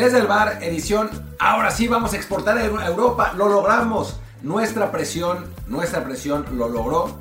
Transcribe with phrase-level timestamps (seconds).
[0.00, 4.18] Desde el bar, edición, ahora sí vamos a exportar a Europa, lo logramos.
[4.40, 7.18] Nuestra presión, nuestra presión lo logró.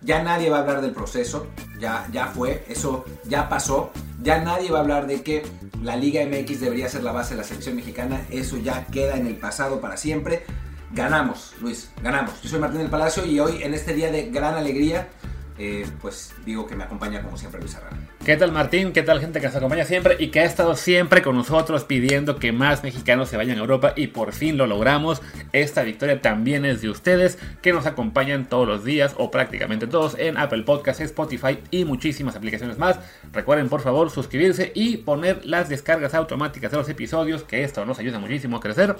[0.00, 1.48] Ya nadie va a hablar del proceso,
[1.80, 3.90] ya, ya fue, eso ya pasó.
[4.22, 5.44] Ya nadie va a hablar de que
[5.82, 9.26] la Liga MX debería ser la base de la selección mexicana, eso ya queda en
[9.26, 10.44] el pasado para siempre.
[10.92, 12.40] Ganamos, Luis, ganamos.
[12.42, 15.08] Yo soy Martín del Palacio y hoy en este día de gran alegría
[15.56, 17.98] eh, pues digo que me acompaña como siempre Luis Arrana.
[18.24, 18.92] ¿Qué tal Martín?
[18.92, 22.36] ¿Qué tal gente que nos acompaña siempre y que ha estado siempre con nosotros pidiendo
[22.36, 25.22] que más mexicanos se vayan a Europa y por fin lo logramos?
[25.52, 30.16] Esta victoria también es de ustedes que nos acompañan todos los días o prácticamente todos
[30.18, 32.98] en Apple Podcasts, Spotify y muchísimas aplicaciones más.
[33.32, 37.98] Recuerden por favor suscribirse y poner las descargas automáticas de los episodios que esto nos
[38.00, 38.96] ayuda muchísimo a crecer.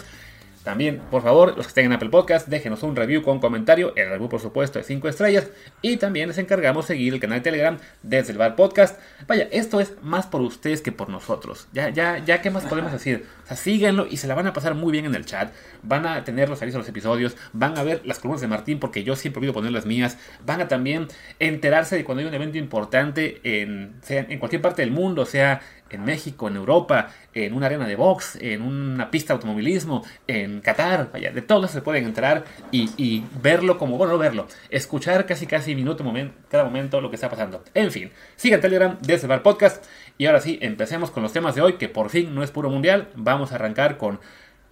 [0.65, 3.93] También, por favor, los que estén en Apple Podcast, déjenos un review con comentario.
[3.97, 5.51] El review, por supuesto, de 5 estrellas.
[5.83, 8.99] Y también les encargamos seguir el canal de Telegram desde el Bar Podcast.
[9.29, 11.69] Vaya, esto es más por ustedes que por nosotros.
[11.75, 13.27] Ya, ya, ya, ¿qué más podemos decir?
[13.45, 15.53] O sea, síganlo y se la van a pasar muy bien en el chat.
[15.83, 17.37] Van a tener los avisos de los episodios.
[17.53, 20.19] Van a ver las columnas de Martín, porque yo siempre olvido poner las mías.
[20.45, 24.01] Van a también enterarse de cuando hay un evento importante en,
[24.39, 28.63] cualquier parte del mundo, sea en México, en Europa, en una arena de box, en
[28.63, 33.97] una pista de automovilismo, en Qatar, vaya, de todo se pueden entrar y, verlo como,
[33.97, 36.05] bueno, no verlo, escuchar casi casi minuto,
[36.49, 37.63] cada momento lo que está pasando.
[37.75, 39.85] En fin, sigan Telegram desde Bar Podcast
[40.19, 42.71] y ahora sí, empecemos con los temas de hoy, que por fin no es puro
[42.71, 44.21] mundial, vamos a arrancar con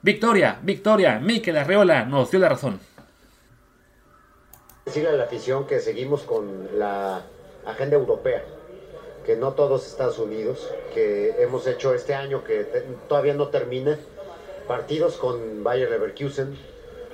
[0.03, 2.81] Victoria, Victoria, Mikel Arreola nos dio la razón.
[4.85, 7.23] Decirle a la afición que seguimos con la
[7.65, 8.43] agenda europea
[9.25, 12.65] que no todos Estados Unidos, que hemos hecho este año que
[13.09, 13.99] todavía no termina,
[14.67, 16.59] partidos con Bayer Leverkusen,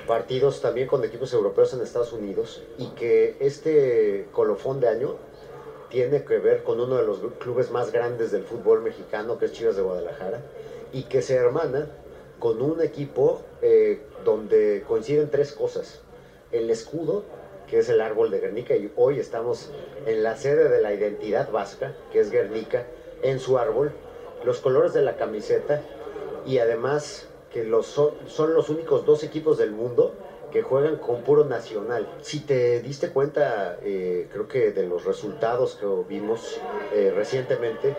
[0.06, 5.16] partidos también con equipos europeos en Estados Unidos y que este colofón de año
[5.90, 9.52] tiene que ver con uno de los clubes más grandes del fútbol mexicano, que es
[9.52, 10.40] Chivas de Guadalajara,
[10.92, 11.90] y que se hermana
[12.38, 16.00] con un equipo eh, donde coinciden tres cosas.
[16.52, 17.24] El escudo,
[17.68, 19.70] que es el árbol de Guernica, y hoy estamos
[20.06, 22.86] en la sede de la identidad vasca, que es Guernica,
[23.22, 23.92] en su árbol,
[24.44, 25.82] los colores de la camiseta,
[26.46, 30.14] y además que los son, los únicos dos equipos del mundo
[30.52, 32.08] que juegan con puro nacional.
[32.22, 36.60] Si te diste cuenta, eh, creo que de los resultados que vimos
[36.92, 37.96] eh, recientemente,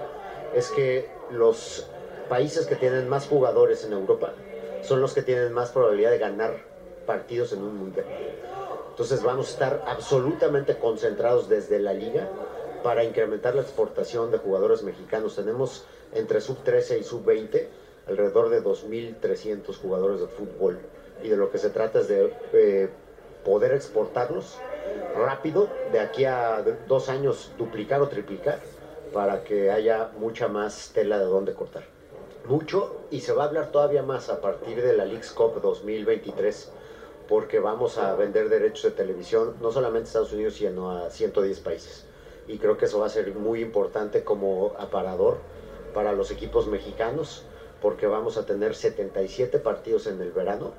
[0.55, 1.87] es que los
[2.27, 4.33] países que tienen más jugadores en Europa
[4.81, 6.57] son los que tienen más probabilidad de ganar
[7.05, 8.05] partidos en un mundial.
[8.89, 12.27] Entonces vamos a estar absolutamente concentrados desde la liga
[12.83, 15.35] para incrementar la exportación de jugadores mexicanos.
[15.35, 17.69] Tenemos entre sub 13 y sub 20
[18.07, 20.79] alrededor de 2.300 jugadores de fútbol
[21.23, 22.89] y de lo que se trata es de eh,
[23.43, 24.57] poder exportarlos
[25.15, 28.59] rápido, de aquí a dos años duplicar o triplicar
[29.13, 31.83] para que haya mucha más tela de donde cortar.
[32.45, 36.71] Mucho y se va a hablar todavía más a partir de la Leagues Cup 2023
[37.29, 41.59] porque vamos a vender derechos de televisión no solamente a Estados Unidos, sino a 110
[41.59, 42.05] países.
[42.47, 45.37] Y creo que eso va a ser muy importante como aparador
[45.93, 47.43] para los equipos mexicanos,
[47.83, 50.73] porque vamos a tener 77 partidos en el verano,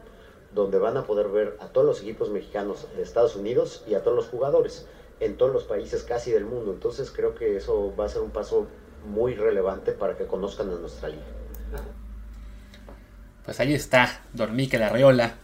[0.55, 4.03] donde van a poder ver a todos los equipos mexicanos de Estados Unidos y a
[4.03, 4.87] todos los jugadores
[5.21, 6.73] en todos los países casi del mundo.
[6.73, 8.67] Entonces creo que eso va a ser un paso
[9.07, 11.23] muy relevante para que conozcan a nuestra liga.
[13.45, 15.35] Pues ahí está, Dormique la Reola,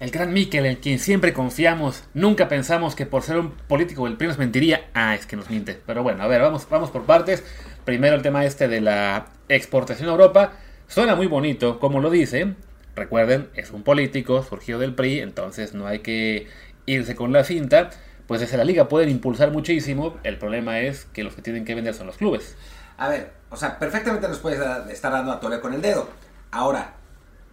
[0.00, 4.16] el gran Miquel, en quien siempre confiamos, nunca pensamos que por ser un político del
[4.16, 4.90] PRI nos mentiría.
[4.94, 5.80] Ah, es que nos miente.
[5.84, 7.42] Pero bueno, a ver, vamos, vamos por partes.
[7.84, 10.52] Primero el tema este de la exportación a Europa.
[10.86, 12.54] Suena muy bonito, como lo dice.
[12.98, 16.48] Recuerden, es un político, surgió del PRI, entonces no hay que
[16.86, 17.90] irse con la cinta.
[18.26, 20.18] Pues desde la liga pueden impulsar muchísimo.
[20.22, 22.56] El problema es que los que tienen que vender son los clubes.
[22.98, 24.60] A ver, o sea, perfectamente nos puedes
[24.90, 26.08] estar dando a tole con el dedo.
[26.50, 26.94] Ahora,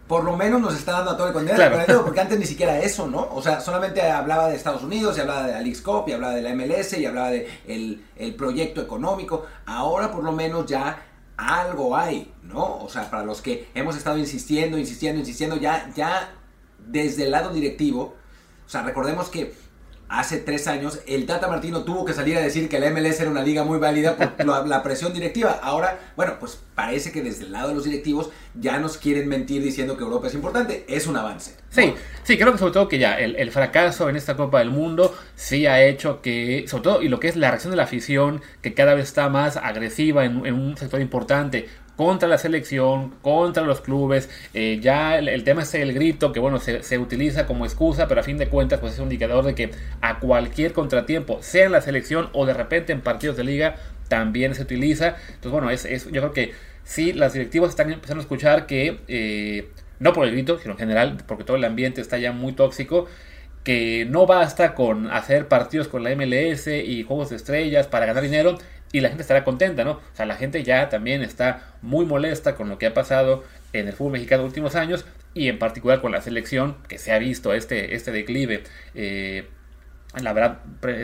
[0.06, 1.70] por lo menos nos está dando a todo el condena,
[2.04, 3.28] porque antes ni siquiera eso, ¿no?
[3.32, 6.42] O sea, solamente hablaba de Estados Unidos, y hablaba de la League y hablaba de
[6.42, 9.46] la MLS, y hablaba de el, proyecto económico.
[9.66, 11.02] Ahora por lo menos ya
[11.36, 12.78] algo hay, ¿no?
[12.78, 16.32] O sea, para los que hemos estado insistiendo, insistiendo, insistiendo, ya, ya
[16.78, 18.14] desde el lado directivo,
[18.64, 19.54] o sea, recordemos que
[20.08, 23.30] hace tres años, el Tata Martino tuvo que salir a decir que la MLS era
[23.30, 25.58] una liga muy válida por la, presión directiva.
[25.62, 29.62] Ahora, bueno, pues parece que desde el lado de los directivos ya nos quieren mentir
[29.62, 30.84] diciendo que Europa es importante.
[30.88, 31.56] Es un avance.
[31.70, 35.14] Sí, sí, creo que sobre todo que ya el, fracaso en esta Copa del Mundo
[35.34, 38.42] sí ha hecho que, sobre todo, y lo que es la reacción de la afición,
[38.62, 43.80] que cada vez está más agresiva en un sector importante, contra la selección, contra los
[43.80, 44.30] clubes.
[44.54, 48.24] Eh, ya el, tema es el grito que bueno se, utiliza como excusa, pero a
[48.24, 49.70] fin de cuentas pues es un indicador de que
[50.02, 53.76] a cualquier contratiempo, sea en la selección o de repente en partidos de liga,
[54.08, 55.16] también se utiliza.
[55.28, 56.52] Entonces bueno, es, yo creo que
[56.84, 59.68] sí, las directivas están empezando a escuchar que, eh,
[59.98, 63.06] no por el grito, sino en general, porque todo el ambiente está ya muy tóxico,
[63.64, 68.22] que no basta con hacer partidos con la MLS y juegos de estrellas para ganar
[68.22, 68.58] dinero
[68.96, 69.90] y la gente estará contenta, ¿no?
[69.90, 73.44] O sea, la gente ya también está muy molesta con lo que ha pasado
[73.74, 75.04] en el fútbol mexicano en los últimos años
[75.34, 78.62] y en particular con la selección que se ha visto este, este declive,
[78.94, 79.48] eh,
[80.18, 80.60] la verdad,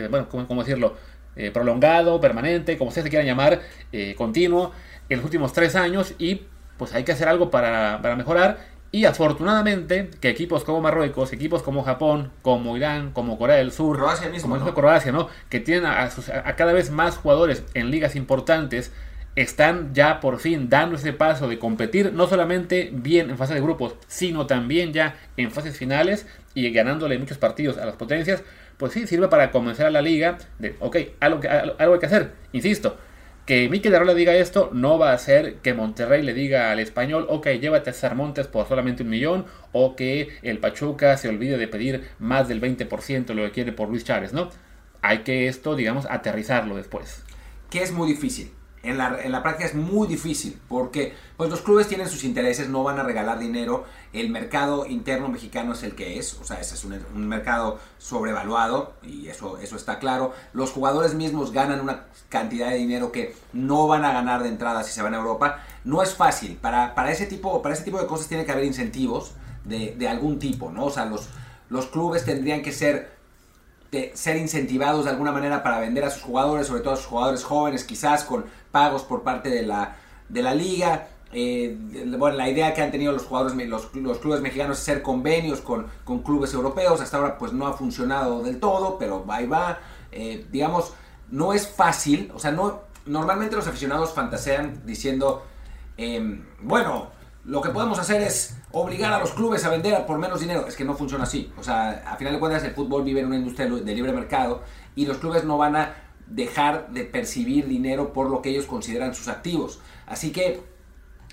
[0.09, 0.97] bueno, ¿cómo, decirlo?
[1.35, 3.61] Eh, prolongado, permanente, como ustedes se quieran llamar,
[3.91, 4.71] eh, continuo,
[5.07, 6.47] en los últimos tres años y
[6.79, 8.57] pues hay que hacer algo para, para mejorar
[8.93, 13.97] y afortunadamente que equipos como Marruecos, equipos como Japón, como Irán, como Corea del Sur,
[13.97, 15.29] Croacia mismo, como Croacia, ¿no?
[15.49, 16.09] que tienen a,
[16.55, 18.93] cada vez más jugadores en ligas importantes,
[19.35, 23.61] están ya por fin dando ese paso de competir no solamente bien en fase de
[23.61, 28.43] grupos, sino también ya en fases finales y ganándole muchos partidos a las potencias,
[28.77, 31.41] pues sí, sirve para comenzar a la liga de, ok, algo,
[31.79, 32.95] algo hay que hacer, insisto,
[33.45, 37.25] que Mikel Arroyo diga esto no va a hacer que Monterrey le diga al español,
[37.29, 41.67] ok, llévate a Sarmontes por solamente un millón, o que el Pachuca se olvide de
[41.67, 44.49] pedir más del 20% lo que quiere por Luis Chávez, ¿no?
[45.01, 47.23] Hay que esto, digamos, aterrizarlo después.
[47.69, 48.51] Que es muy difícil
[48.83, 52.67] en la, en la, práctica es muy difícil porque pues los clubes tienen sus intereses,
[52.67, 56.59] no van a regalar dinero, el mercado interno mexicano es el que es, o sea,
[56.59, 60.33] ese es un, mercado sobrevaluado y eso, eso está claro.
[60.51, 64.83] Los jugadores mismos ganan una cantidad de dinero que no van a ganar de entrada
[64.83, 65.63] si se van a Europa.
[65.85, 68.65] No es fácil, para, para, ese, tipo, para ese tipo de cosas tiene que haber
[68.65, 69.31] incentivos
[69.63, 70.85] de, de algún tipo, ¿no?
[70.85, 71.29] O sea, los,
[71.69, 73.13] los clubes tendrían que ser
[74.13, 77.43] ser incentivados de alguna manera para vender a sus jugadores, sobre todo a sus jugadores
[77.43, 79.95] jóvenes, quizás con pagos por parte de la,
[80.27, 81.07] de la liga.
[81.31, 81.77] Eh,
[82.17, 85.61] bueno, la idea que han tenido los jugadores, los, los clubes mexicanos es hacer convenios
[85.61, 86.99] con, con, clubes europeos.
[86.99, 89.79] Hasta ahora pues no ha funcionado del todo, pero va y va.
[90.11, 90.93] Eh, digamos,
[91.29, 92.31] no es fácil.
[92.33, 95.43] O sea, no, normalmente los aficionados fantasean diciendo,
[95.95, 97.11] em, bueno,
[97.45, 100.65] lo que podemos hacer es obligar a los clubes a vender por menos dinero.
[100.67, 101.51] Es que no funciona así.
[101.59, 104.63] O sea, a final de cuentas el fútbol vive en una industria de libre mercado
[104.95, 105.93] y los clubes no van a
[106.33, 109.79] dejar de percibir dinero por lo que ellos consideran sus activos.
[110.07, 110.61] Así que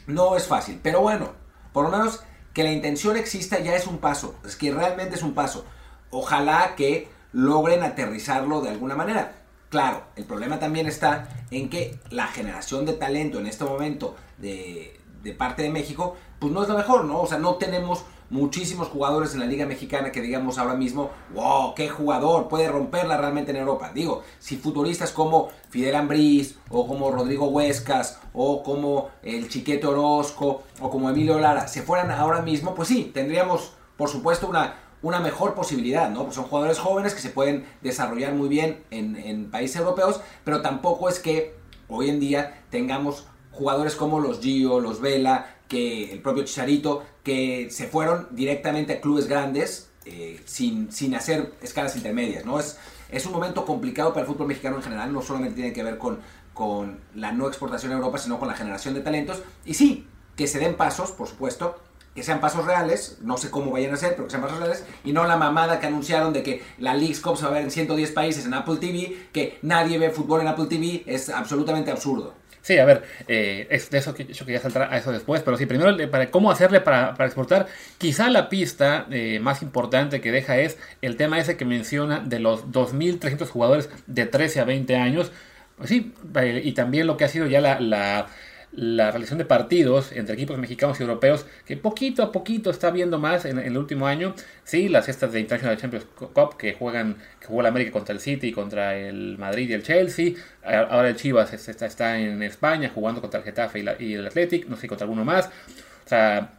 [0.06, 0.78] no es fácil.
[0.82, 1.32] Pero bueno,
[1.72, 4.34] por lo menos que la intención exista ya es un paso.
[4.44, 5.64] Es que realmente es un paso.
[6.10, 9.36] Ojalá que logren aterrizarlo de alguna manera.
[9.70, 15.00] Claro, el problema también está en que la generación de talento en este momento de,
[15.38, 17.20] parte de México, pues no es lo mejor, ¿no?
[17.20, 21.74] O sea, no tenemos muchísimos jugadores en la Liga Mexicana que digamos ahora mismo, wow,
[21.74, 23.90] qué jugador, puede romperla realmente en Europa.
[23.92, 30.62] Digo, si futbolistas como Fidel Ambriz, o como Rodrigo Huescas, o como el Chiquete Orozco,
[30.80, 35.20] o como Emilio Lara, se fueran ahora mismo, pues sí, tendríamos, por supuesto, una, una
[35.20, 36.24] mejor posibilidad, ¿no?
[36.24, 40.62] Pues son jugadores jóvenes que se pueden desarrollar muy bien en, en países europeos, pero
[40.62, 46.20] tampoco es que hoy en día tengamos jugadores como los Gio, los Vela, que el
[46.20, 52.44] propio Chicharito, que se fueron directamente a clubes grandes eh, sin, sin hacer escalas intermedias,
[52.44, 52.58] ¿no?
[52.58, 52.76] Es,
[53.08, 55.96] es un momento complicado para el fútbol mexicano en general, no solamente tiene que ver
[55.96, 56.18] con,
[56.52, 59.42] con la no exportación a Europa, sino con la generación de talentos.
[59.64, 61.78] Y sí, que se den pasos, por supuesto,
[62.16, 64.84] que sean pasos reales, no sé cómo vayan a ser, pero que sean pasos reales,
[65.04, 67.62] y no la mamada que anunciaron de que la League's Cup se va a ver
[67.62, 71.92] en 110 países en Apple TV, que nadie ve fútbol en Apple TV, es absolutamente
[71.92, 72.39] absurdo.
[72.62, 75.66] Sí, a ver, eh, es de eso que yo quería a eso después, pero sí,
[75.66, 77.66] primero para cómo hacerle para, exportar,
[77.98, 82.38] quizá la pista eh, más importante que deja es el tema ese que menciona de
[82.38, 85.32] los 2.300 jugadores de 13 a 20 años,
[85.76, 88.28] pues sí, eh, y también lo que ha sido ya la
[88.72, 93.44] realización de partidos entre equipos mexicanos y europeos, que poquito a poquito está viendo más
[93.44, 94.34] en, el último año.
[94.64, 98.20] Sí, las fiestas de International Champions Cup que juegan, que juega la América contra el
[98.20, 100.34] City, contra el Madrid y el Chelsea.
[100.62, 104.76] Ahora el Chivas está, está en España jugando contra el Getafe y, el Athletic, no
[104.76, 105.46] sé, contra alguno más.
[105.46, 106.52] O sea,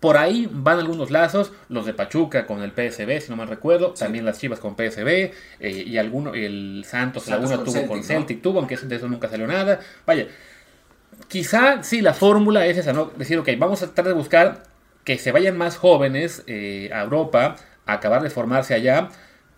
[0.00, 3.92] por ahí van algunos lazos, los de Pachuca con el PSB, si no mal recuerdo,
[3.92, 5.08] también las Chivas con PSB,
[5.60, 9.28] eh, y alguno, el Santos, Santos alguno tuvo con Celtic, tuvo, aunque de eso nunca
[9.28, 9.78] salió nada.
[10.04, 10.26] Vaya,
[11.32, 13.06] quizá sí, la fórmula es esa, ¿no?
[13.16, 14.64] Decir, ok, vamos a tratar de buscar
[15.02, 19.08] que se vayan más jóvenes eh, a Europa, a acabar de formarse allá.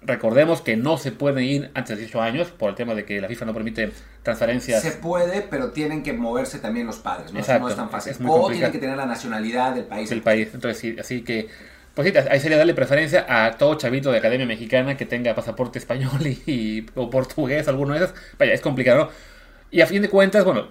[0.01, 3.21] Recordemos que no se pueden ir antes de 18 años por el tema de que
[3.21, 3.91] la FIFA no permite
[4.23, 4.83] transferencias.
[4.83, 7.41] Se puede, pero tienen que moverse también los padres, ¿no?
[7.41, 8.15] no es tan fácil.
[8.25, 10.09] o tienen que tener la nacionalidad del país.
[10.09, 11.49] Del país, entonces sí, así que...
[11.95, 15.81] Pues sí, ahí sería darle preferencia a todo chavito de Academia Mexicana que tenga pasaporte
[15.81, 18.15] español y, o portugués, alguno de esos.
[18.39, 19.11] Vaya, es complicado,
[19.73, 20.69] Y a fin de cuentas, bueno,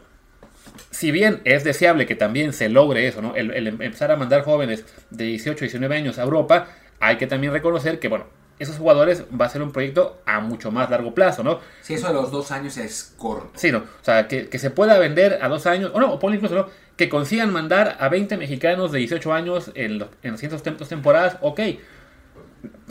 [0.92, 3.36] si bien es deseable que también se logre eso, ¿no?
[3.36, 6.68] El, empezar a mandar jóvenes de 18, 19 años a Europa,
[7.00, 8.25] hay que también reconocer que, bueno,
[8.60, 11.60] esos jugadores va a ser un proyecto a mucho más largo plazo, ¿no?
[11.82, 13.51] Sí, eso de los dos años es corto.
[13.56, 13.80] Sí, ¿no?
[13.80, 16.68] O sea, que, se pueda vender a dos años, o no, o ponle incluso, ¿no?
[16.96, 21.60] Que consigan mandar a 20 mexicanos de 18 años en, los, en cientos temporadas, ok.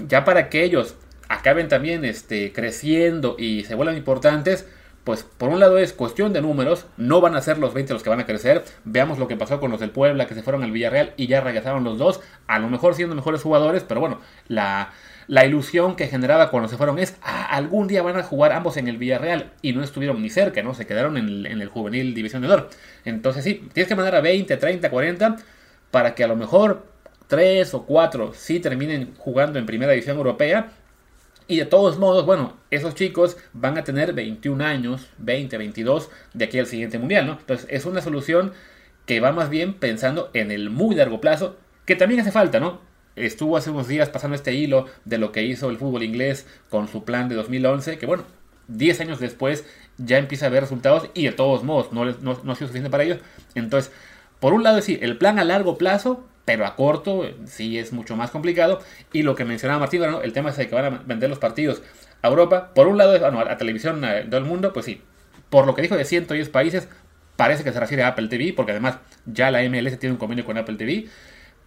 [0.08, 0.96] Ya para que ellos
[1.28, 4.66] acaben también este, creciendo y se vuelvan importantes,
[5.04, 8.02] pues por un lado es cuestión de números, no van a ser los 20 los
[8.02, 8.64] que van a crecer.
[8.84, 11.40] Veamos lo que pasó con los del Puebla que se fueron al Villarreal y ya
[11.40, 14.92] regresaron los dos, a lo mejor siendo mejores jugadores, pero bueno, la,
[15.26, 18.76] la ilusión que generaba cuando se fueron es, ah, algún día van a jugar ambos
[18.76, 20.74] en el Villarreal y no estuvieron ni cerca, ¿no?
[20.74, 22.70] Se quedaron en el, juvenil División de Honor.
[23.04, 25.36] Entonces sí, tienes que mandar a 20, 30, 40
[25.90, 26.86] para que a lo mejor
[27.28, 30.70] 3 o 4 sí terminen jugando en Primera División Europea
[31.52, 36.46] y de todos modos, bueno, esos chicos van a tener 21 años, 20, 22 de
[36.46, 37.32] aquí al siguiente mundial, ¿no?
[37.32, 38.52] Entonces es una solución
[39.04, 42.80] que va más bien pensando en el muy largo plazo, que también hace falta, ¿no?
[43.16, 46.88] Estuvo hace unos días pasando este hilo de lo que hizo el fútbol inglés con
[46.88, 48.24] su plan de 2011, que bueno,
[48.68, 49.66] 10 años después
[49.98, 52.88] ya empieza a ver resultados y de todos modos no, no, no ha sido suficiente
[52.88, 53.18] para ellos.
[53.54, 53.92] Entonces,
[54.40, 58.16] por un lado, sí, el plan a largo plazo pero a corto sí es mucho
[58.16, 58.80] más complicado.
[59.12, 61.38] Y lo que mencionaba Martín, bueno, el tema es de que van a vender los
[61.38, 61.82] partidos
[62.22, 62.72] a Europa.
[62.74, 65.02] Por un lado, bueno, a televisión a todo el mundo, pues sí.
[65.50, 66.88] Por lo que dijo de 110 países,
[67.36, 70.44] parece que se refiere a Apple TV, porque además ya la MLS tiene un convenio
[70.44, 71.08] con Apple TV.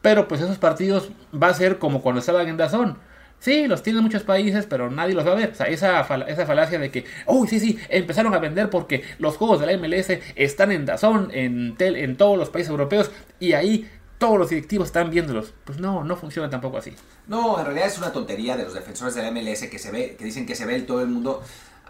[0.02, 2.98] Pero pues esos partidos va a ser como cuando estaban en Dazón.
[3.40, 5.50] Sí, los tienen muchos países, pero nadie los va a ver.
[5.52, 9.38] O sea, esa, esa falacia de que, oh, sí, sí, empezaron a vender porque los
[9.38, 13.88] juegos de la MLS están en Dazón, en, en todos los países europeos, y ahí
[14.26, 15.54] todos los directivos están viéndolos.
[15.66, 16.92] Pues no, no funciona tampoco así.
[17.28, 20.16] No, en realidad es una tontería de los defensores de la MLS que se ve,
[20.18, 21.44] que dicen que se ve en todo el mundo.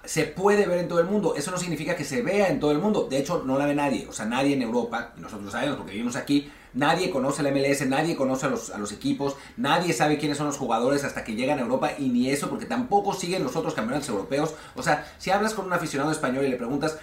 [0.03, 1.35] Se puede ver en todo el mundo.
[1.37, 3.07] Eso no significa que se vea en todo el mundo.
[3.09, 4.05] De hecho, no la ve nadie.
[4.09, 7.51] O sea, nadie en Europa, y nosotros lo sabemos porque vivimos aquí, nadie conoce la
[7.51, 11.23] MLS, nadie conoce a los, a los equipos, nadie sabe quiénes son los jugadores hasta
[11.23, 14.55] que llegan a Europa y ni eso, porque tampoco siguen los otros campeonatos europeos.
[14.75, 16.97] O sea, si hablas con un aficionado español y le preguntas,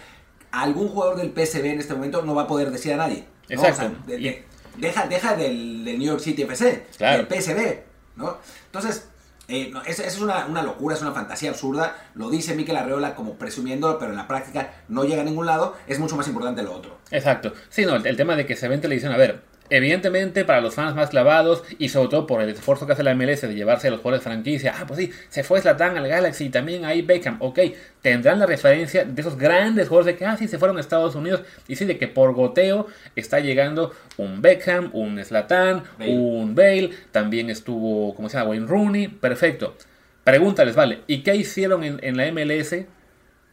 [0.50, 3.24] algún jugador del PSV en este momento no va a poder decir a nadie.
[3.48, 3.90] Exacto.
[4.76, 7.80] Deja, deja del, New York City FC, del PSV,
[8.16, 8.38] ¿no?
[8.66, 9.08] Entonces,
[9.48, 11.96] eh, eso, es una, locura, es una fantasía absurda.
[12.14, 15.76] Lo dice Mikel Arreola como presumiéndolo, pero en la práctica no llega a ningún lado.
[15.86, 16.98] Es mucho más importante lo otro.
[17.10, 17.52] Exacto.
[17.68, 19.42] Sí, no, el, tema de que se ve en televisión, a ver,
[19.74, 23.14] Evidentemente, para los fans más clavados y sobre todo por el esfuerzo que hace la
[23.14, 26.06] MLS de llevarse a los jugadores de franquicia, ah, pues sí, se fue Slatan al
[26.06, 27.58] Galaxy y también ahí Beckham, ok,
[28.02, 31.14] tendrán la referencia de esos grandes jugadores de que, ah, sí, se fueron a Estados
[31.14, 31.40] Unidos.
[31.68, 32.86] Y sí, de que por goteo
[33.16, 38.50] está llegando un Beckham, un Slatan, un Bale, también estuvo, ¿cómo se llama?
[38.50, 39.74] Wayne Rooney, perfecto.
[40.22, 42.74] Pregúntales, vale, ¿y qué hicieron en, en la MLS?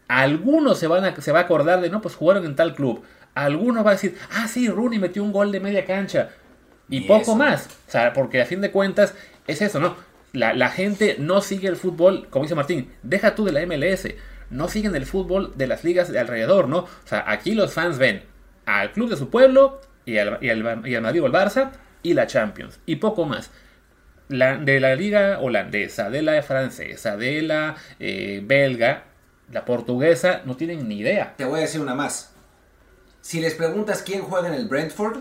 [0.09, 3.05] Algunos se, van a, se va a acordar de, no, pues jugaron en tal club
[3.35, 6.29] alguno va a decir, ah, sí, Rooney metió un gol de media cancha.
[6.89, 7.67] Y, poco más.
[7.87, 9.13] O sea, porque a fin de cuentas
[9.47, 9.95] es eso, ¿no?
[10.33, 14.07] La, gente no sigue el fútbol, como dice Martín, deja tú de la MLS,
[14.49, 16.79] no siguen el fútbol de las ligas de alrededor, ¿no?
[16.79, 18.23] O sea, aquí los fans ven
[18.65, 21.71] al club de su pueblo y al, y al, y al Madrid o al Barça
[22.03, 23.51] y la Champions, y poco más.
[24.27, 29.05] La, de la liga holandesa, de la francesa, de la eh, belga,
[29.51, 31.33] la portuguesa, no tienen ni idea.
[31.35, 32.35] Te voy a decir una más
[33.29, 35.19] si les preguntas quién juega en el Brentford,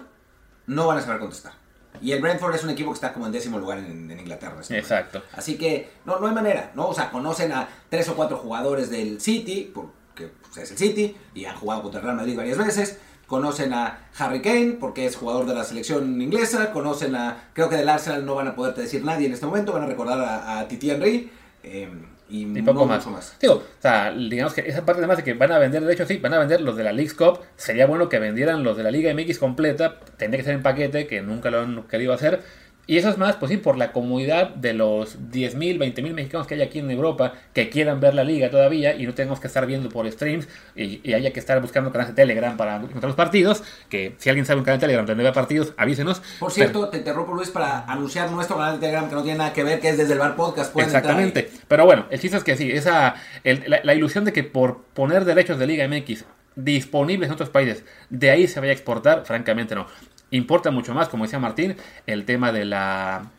[0.67, 1.53] no van a saber contestar.
[2.01, 4.63] Y el Brentford es un equipo que está como en décimo lugar en, Inglaterra.
[4.71, 5.23] Exacto.
[5.35, 6.89] Así que no, no hay manera, ¿no?
[6.89, 11.19] O sea, conocen a tres o cuatro jugadores del City, porque pues, es el City,
[11.35, 12.99] y han jugado contra el Real Madrid varias veces.
[13.27, 16.73] Conocen a Harry Kane, porque es jugador de la selección inglesa.
[16.73, 19.75] Conocen a, creo que del Arsenal no van a poderte decir nadie en este momento,
[19.75, 21.31] van a recordar a, a Titi Henry.
[21.63, 21.91] Eh,
[22.29, 23.07] y, poco más.
[23.41, 26.07] Digo, o sea, digamos que esa parte además de que van a vender, de hecho
[26.07, 28.83] sí, van a vender los de la League Cup, sería bueno que vendieran los de
[28.83, 32.43] la Liga MX completa, tendría que ser en paquete, que nunca lo han querido hacer,
[32.91, 36.55] y eso es más, pues sí, por la comodidad de los 10.000, 20.000 mexicanos que
[36.55, 39.67] hay aquí en Europa que quieran ver la liga todavía y no tenemos que estar
[39.67, 43.63] viendo por streams y, haya que estar buscando canales de Telegram para encontrar los partidos.
[43.91, 46.23] Que si alguien sabe un canal de Telegram donde vea partidos, avísenos.
[46.39, 49.53] Por cierto, te interrumpo Luis para anunciar nuestro canal de Telegram que no tiene nada
[49.53, 50.75] que ver, que es desde el Bar Podcast.
[50.75, 51.51] Exactamente.
[51.69, 55.59] Pero bueno, el chiste es que sí, esa, la ilusión de que por poner derechos
[55.59, 56.25] de Liga MX
[56.57, 59.87] disponibles en otros países, de ahí se vaya a exportar, francamente no
[60.31, 63.31] importa mucho más, como decía Martín, el tema de la,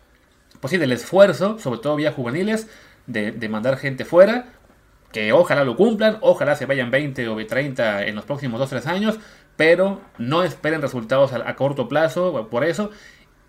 [0.60, 2.68] pues sí, del esfuerzo, sobre todo vía juveniles,
[3.08, 4.54] de, mandar gente fuera,
[5.12, 9.20] que ojalá lo cumplan, ojalá se vayan 20 o 30 en los próximos 2-3 años,
[9.56, 12.92] pero no esperen resultados a, corto plazo por eso.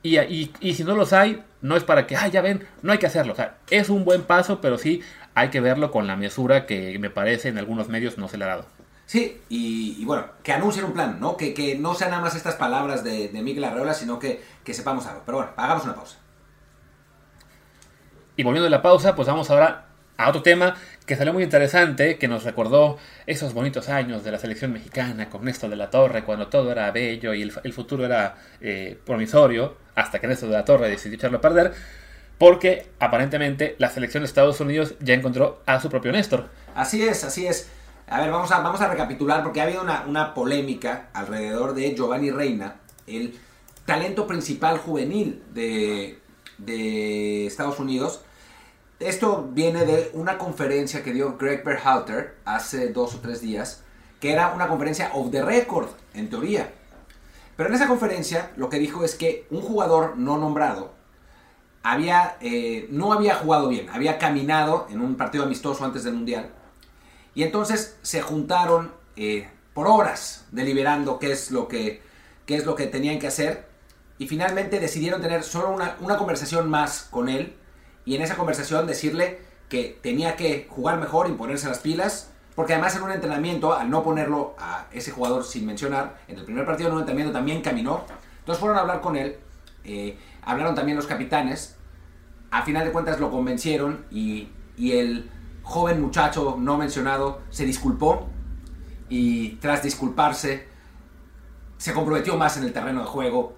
[0.02, 2.98] Y, y, si no los hay, no es para que, ah, ya ven, no hay
[2.98, 3.34] que hacerlo.
[3.34, 5.02] O sea, es un buen paso, pero sí
[5.34, 8.44] hay que verlo con la mesura que me parece en algunos medios no se le
[8.44, 8.66] ha dado.
[9.10, 11.36] Sí, y, bueno, que anuncien un plan, ¿no?
[11.36, 14.72] Que, que, no sean nada más estas palabras de, de Miguel Arreola, sino que, que
[14.72, 15.22] sepamos algo.
[15.26, 16.18] Pero bueno, hagamos una pausa.
[18.36, 19.86] Y volviendo de la pausa, pues vamos ahora
[20.16, 20.76] a otro tema
[21.06, 25.44] que salió muy interesante, que nos recordó esos bonitos años de la selección mexicana con
[25.44, 30.20] Néstor de la Torre, cuando todo era bello y el, futuro era eh, promisorio, hasta
[30.20, 31.72] que Néstor de la Torre decidió echarlo a perder,
[32.38, 36.48] porque aparentemente la selección de Estados Unidos ya encontró a su propio Néstor.
[36.76, 37.68] Así es, así es.
[38.10, 41.94] A ver, vamos a, vamos a recapitular porque ha habido una, una polémica alrededor de
[41.94, 43.38] Giovanni Reina, el
[43.86, 46.18] talento principal juvenil de,
[46.58, 48.22] de Estados Unidos,
[48.98, 53.84] esto viene de una conferencia que dio Greg Berhalter hace dos o tres días,
[54.18, 56.68] que era una conferencia of the record, en teoría.
[57.56, 60.90] Pero en esa conferencia lo que dijo es que un jugador no nombrado
[61.84, 66.50] había, eh, no había jugado bien, había caminado en un partido amistoso antes del Mundial.
[67.34, 72.02] Y entonces se juntaron eh, por horas deliberando qué es, lo que,
[72.46, 73.68] qué es lo que tenían que hacer.
[74.18, 77.54] Y finalmente decidieron tener solo una, una conversación más con él.
[78.04, 82.74] Y en esa conversación decirle que tenía que jugar mejor y ponerse las pilas, porque
[82.74, 86.66] además en un entrenamiento, al no ponerlo a ese jugador sin mencionar, en el primer
[86.66, 88.04] partido en un entrenamiento también caminó,
[88.40, 89.38] entonces fueron a hablar con él,
[89.84, 91.76] eh, hablaron también los capitanes,
[92.50, 95.30] a final de cuentas lo convencieron y, y el
[95.70, 98.28] joven muchacho no mencionado se disculpó
[99.08, 100.66] y tras disculparse
[101.78, 103.56] se comprometió más en el terreno de juego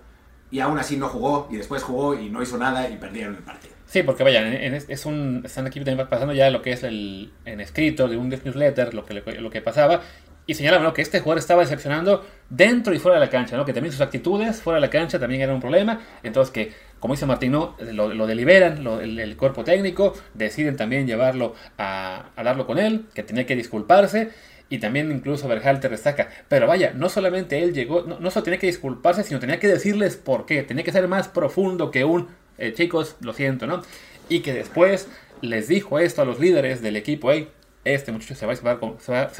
[0.50, 3.42] y aún así no jugó y después jugó y no hizo nada y perdieron el
[3.42, 3.74] partido.
[3.86, 7.60] Sí, porque vaya, es un, están aquí también pasando ya lo que es el en
[7.62, 10.02] escrito de un newsletter, lo que, lo que pasaba,
[10.46, 13.64] y señalaban que este jugador estaba decepcionando dentro y fuera de la cancha, ¿no?
[13.64, 17.14] que también sus actitudes fuera de la cancha también eran un problema, entonces que, como
[17.14, 23.22] dice Martino, lo, deliberan, el, cuerpo técnico, deciden también llevarlo a hablarlo con él, que
[23.22, 24.30] tenía que disculparse,
[24.68, 28.66] y también incluso Berhalter destaca, pero vaya, no solamente él llegó, no, solo tenía que
[28.66, 32.72] disculparse, sino tenía que decirles por qué, tenía que ser más profundo que un eh,
[32.72, 33.82] chicos, lo siento, ¿no?
[34.28, 35.08] Y que después
[35.42, 37.50] les dijo esto a los líderes del equipo, hey,
[37.84, 38.62] este muchacho se va, se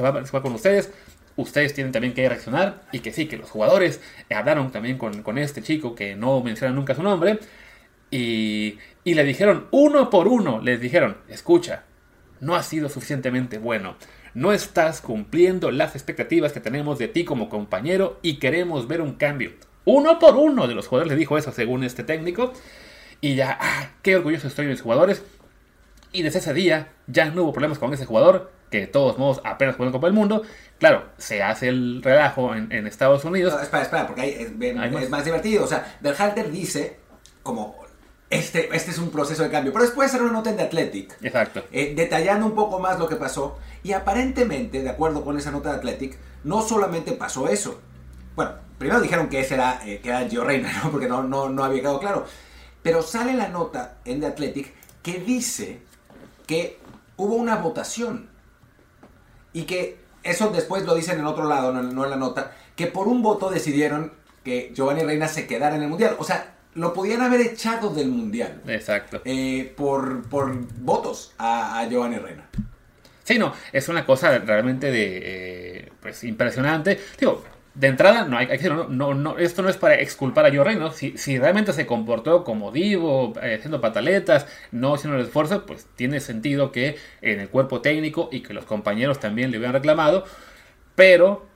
[0.02, 0.92] va, con ustedes,
[1.37, 4.00] ustedes tienen también que reaccionar y que sí, que los jugadores
[4.35, 7.38] hablaron también con, con este chico que no menciona nunca su nombre
[8.11, 11.85] y, y, le dijeron uno por uno, les dijeron, escucha,
[12.40, 13.96] no has sido suficientemente bueno,
[14.35, 19.14] no estás cumpliendo las expectativas que tenemos de ti como compañero y queremos ver un
[19.14, 19.52] cambio.
[19.85, 22.52] Uno por uno de los jugadores le dijo eso según este técnico
[23.20, 25.22] y ya, ah, qué orgulloso estoy de mis jugadores.
[26.12, 29.40] Y desde ese día ya no hubo problemas con ese jugador, que de todos modos
[29.44, 30.42] apenas jugó en Copa del Mundo.
[30.79, 33.55] Claro, se hace el relajo en, Estados Unidos.
[33.62, 35.25] espera, espera, porque ahí es, más.
[35.25, 35.64] divertido.
[35.64, 36.98] O sea, Berhalter dice,
[37.42, 37.77] como
[38.29, 39.72] este, este es un proceso de cambio.
[39.72, 41.16] Pero después hacer una nota en The Athletic.
[41.22, 41.64] Exacto.
[41.70, 43.59] Eh, detallando un poco más lo que pasó.
[43.83, 47.81] Y aparentemente, de acuerdo con esa nota de Athletic, no solamente pasó eso.
[48.35, 50.90] Bueno, primero dijeron que ese era, eh, que era Gio Reina, ¿no?
[50.92, 52.27] Porque no, no, no había quedado claro.
[52.83, 54.72] Pero sale la nota en The Athletic
[55.03, 55.83] que dice
[56.46, 56.78] que
[57.16, 58.28] hubo una votación
[59.52, 63.09] y que eso después lo dicen en otro lado, no, en la nota, que por
[63.09, 64.12] un voto decidieron
[64.44, 66.16] que Giovanni Reina se quedara en el Mundial.
[66.18, 68.62] O sea, lo podían haber echado del Mundial.
[68.66, 69.20] Exacto.
[69.24, 72.48] Eh, por, por votos a, Giovanni Reina.
[73.24, 76.98] Sí, no, es una cosa realmente de, eh, pues, impresionante.
[77.18, 80.50] Digo, de entrada, no hay, que decirlo, no, no, esto no es para exculpar a
[80.50, 80.96] Joe Reynolds.
[80.96, 85.87] Si, si realmente se comportó como divo, eh, haciendo pataletas, no haciendo el esfuerzo, pues
[85.96, 90.24] tiene sentido que en el cuerpo técnico y que los compañeros también le hubieran reclamado.
[90.94, 91.46] Pero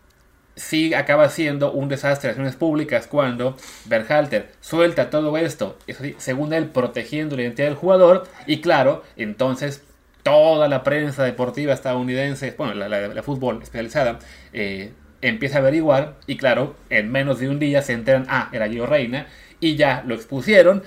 [0.57, 5.77] sí acaba siendo un desastre de acciones públicas cuando Berhalter suelta todo esto,
[6.17, 8.27] según él, protegiendo la identidad del jugador.
[8.47, 9.83] Y claro, entonces
[10.23, 14.19] toda la prensa deportiva estadounidense, bueno, la, la, fútbol especializada,
[14.53, 18.69] eh, empieza a averiguar y claro, en menos de un día se enteran, ah, era
[18.69, 19.27] Gio Reina
[19.61, 20.83] y ya lo expusieron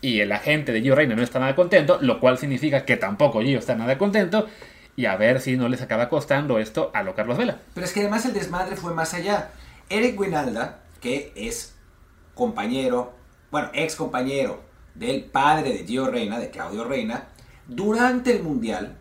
[0.00, 3.42] y el agente de Gio Reina no está nada contento, lo cual significa que tampoco
[3.42, 4.46] Gio está nada contento
[4.96, 7.58] y a ver si no les acaba costando esto a lo Carlos Vela.
[7.74, 9.50] Pero es que además el desmadre fue más allá.
[9.88, 11.74] Eric Winalda, que es
[12.34, 13.14] compañero,
[13.50, 14.62] bueno, ex compañero
[14.94, 17.28] del padre de Gio Reina, de Claudio Reina,
[17.66, 18.96] durante el Mundial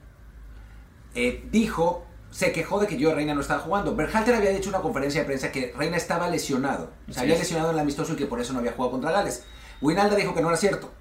[1.15, 3.95] eh, dijo se quejó de que yo Reina no estaba jugando.
[3.95, 6.91] Berhalter había dicho en una conferencia de prensa que Reina estaba lesionado.
[7.09, 9.43] Se había lesionado en el amistoso y que por eso no había jugado contra Gales.
[9.81, 10.91] Winalda dijo que no era cierto.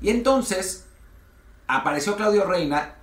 [0.00, 0.86] Y entonces
[1.66, 2.96] apareció Claudio Reina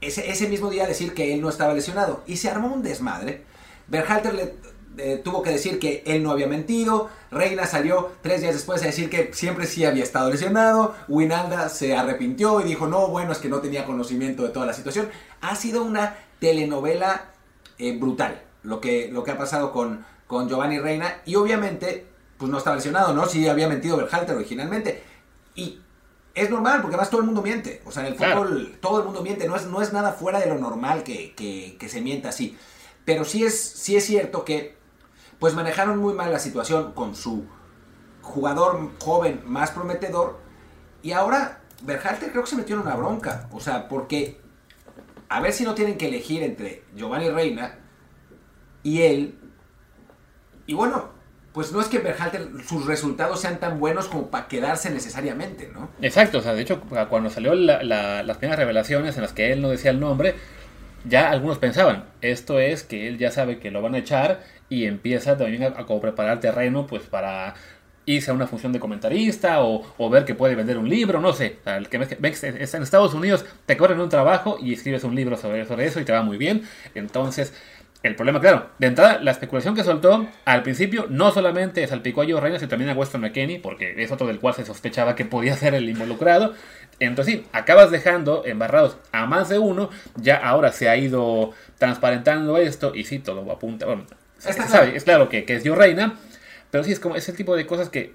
[0.00, 2.22] ese, ese mismo día a decir que él no estaba lesionado.
[2.26, 3.44] Y se armó un desmadre.
[3.88, 4.54] Berhalter le
[4.98, 7.10] eh, tuvo que decir que él no había mentido.
[7.30, 10.94] Reina salió tres días después a decir que siempre sí había estado lesionado.
[11.08, 14.72] Winalda se arrepintió y dijo, no, bueno, es que no tenía conocimiento de toda la
[14.72, 15.08] situación.
[15.40, 17.32] Ha sido una telenovela
[17.78, 21.22] eh, brutal lo que, lo que ha pasado con, con Giovanni Reina.
[21.24, 22.06] Y obviamente,
[22.36, 23.26] pues no estaba lesionado, ¿no?
[23.26, 25.02] Sí había mentido Berhalter originalmente.
[25.54, 25.80] Y
[26.34, 27.80] es normal, porque además todo el mundo miente.
[27.86, 29.48] O sea, en el fútbol todo el mundo miente.
[29.48, 32.58] No es, no es nada fuera de lo normal que, que, se mienta así.
[33.04, 34.75] Pero sí es, sí es cierto que
[35.38, 37.46] pues manejaron muy mal la situación con su
[38.22, 40.38] jugador joven más prometedor.
[41.02, 43.48] Y ahora Berhalter creo que se metió en una bronca.
[43.52, 44.40] O sea, porque
[45.28, 47.78] a ver si no tienen que elegir entre Giovanni Reina
[48.82, 49.38] y él.
[50.66, 51.10] Y bueno,
[51.52, 55.90] pues no es que Berhalter sus resultados sean tan buenos como para quedarse necesariamente, ¿no?
[56.02, 59.70] Exacto, o sea, de hecho, cuando salió las primeras revelaciones en las que él no
[59.70, 60.34] decía el nombre,
[61.04, 64.86] ya algunos pensaban, esto es que él ya sabe que lo van a echar y
[64.86, 67.54] empieza también a, a preparar terreno pues para
[68.06, 71.58] irse a una función de comentarista o, ver que puede vender un libro, no sé.
[71.66, 75.64] El que está en Estados Unidos, te corren un trabajo y escribes un libro sobre,
[75.66, 76.62] sobre eso y te va muy bien.
[76.94, 77.52] Entonces,
[78.04, 82.24] el problema, claro, de entrada, la especulación que soltó al principio no solamente salpicó a
[82.24, 85.24] Joe Reina, sino también a Weston McKenney, porque es otro del cual se sospechaba que
[85.24, 86.54] podía ser el involucrado.
[87.00, 92.56] Entonces, sí, acabas dejando embarrados a más de uno, ya ahora se ha ido transparentando
[92.56, 93.86] esto, y sí, todo apunta.
[93.86, 94.04] Bueno,
[94.48, 96.18] es claro que, que es Reina,
[96.70, 98.14] pero sí, es como ese tipo de cosas que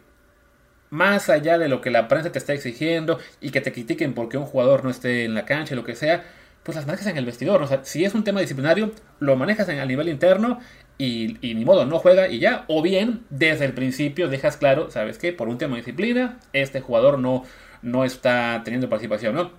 [0.90, 4.38] más allá de lo que la prensa te está exigiendo y que te critiquen porque
[4.38, 6.24] un jugador no esté en la cancha, lo que sea,
[6.64, 7.62] pues las manejas en el vestidor.
[7.64, 10.60] O sea, si es un tema disciplinario, lo manejas en, a nivel interno
[10.98, 12.66] y, y, ni modo, no juega y ya.
[12.68, 15.34] O bien, desde el principio dejas claro, ¿sabes qué?
[15.34, 17.46] Por un tema de disciplina, este jugador no,
[17.82, 19.52] no está teniendo participación, ¿no?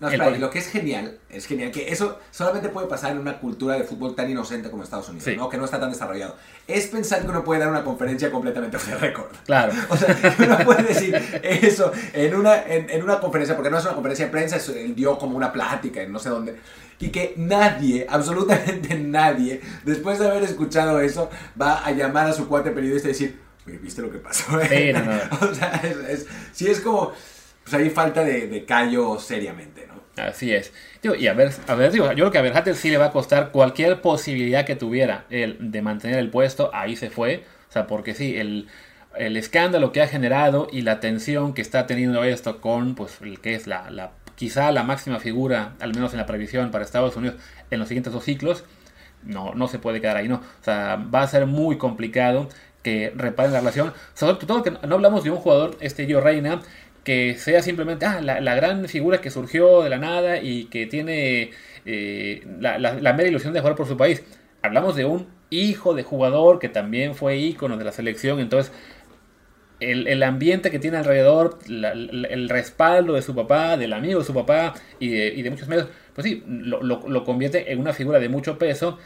[0.00, 3.18] No, espera, y lo que es genial, es genial, que eso solamente puede pasar en
[3.18, 5.50] una cultura de fútbol tan inocente como Estados Unidos, ¿no?
[5.50, 6.36] que no está tan desarrollado.
[6.66, 9.28] Es pensar que uno puede dar una conferencia completamente de récord.
[9.44, 9.74] Claro.
[9.90, 13.94] O sea, uno puede decir eso en una, en, una conferencia, porque no es una
[13.94, 16.56] conferencia de prensa, él dio como una plática en no sé dónde.
[16.98, 21.28] Y que nadie, absolutamente nadie, después de haber escuchado eso,
[21.60, 24.44] va a llamar a su cuate periodista y decir, ¿viste lo que pasó?
[24.68, 25.00] Sí, no,
[25.50, 27.12] o sea, es, sí es como,
[27.70, 30.00] pues hay falta de, callo seriamente, ¿no?
[30.22, 30.72] Así es.
[31.02, 33.10] y a ver, a ver, digo, yo creo que a Berhater sí le va a
[33.10, 37.44] costar cualquier posibilidad que tuviera el, de mantener el puesto, ahí se fue.
[37.68, 38.68] O sea, porque sí, el,
[39.16, 43.40] el escándalo que ha generado y la tensión que está teniendo esto con, pues, el
[43.40, 47.16] que es la, la, quizá la máxima figura, al menos en la previsión para Estados
[47.16, 47.36] Unidos
[47.70, 48.64] en los siguientes dos ciclos,
[49.22, 50.36] no, no se puede quedar ahí, no.
[50.36, 52.48] O sea, va a ser muy complicado
[52.82, 53.92] que reparen la relación.
[54.14, 56.62] Sobre todo que no hablamos de un jugador, este Gio Reina,
[57.04, 61.50] que sea simplemente ah, la, gran figura que surgió de la nada y que tiene
[61.86, 64.22] eh, la, la, mera ilusión de jugar por su país.
[64.62, 68.72] Hablamos de un hijo de jugador que también fue ícono de la selección, entonces
[69.80, 74.74] el, ambiente que tiene alrededor, el respaldo de su papá, del amigo de su papá
[74.98, 78.98] y de, muchos medios, pues sí, lo, lo, convierte en una figura de mucho peso